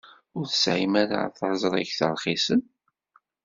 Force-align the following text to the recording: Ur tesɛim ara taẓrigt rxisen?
Ur 0.37 0.45
tesɛim 0.47 0.93
ara 1.03 1.19
taẓrigt 1.37 1.99
rxisen? 2.13 2.61